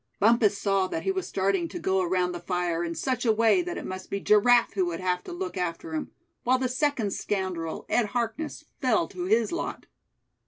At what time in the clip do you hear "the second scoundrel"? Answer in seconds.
6.57-7.85